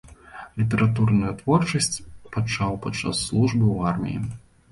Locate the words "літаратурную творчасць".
0.61-2.01